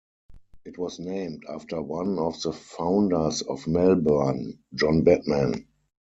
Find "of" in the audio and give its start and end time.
2.17-2.41, 3.43-3.67